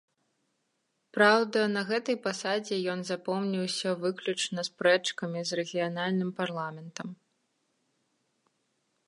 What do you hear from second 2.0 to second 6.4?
пасадзе ён запомніўся выключна спрэчкамі з рэгіянальным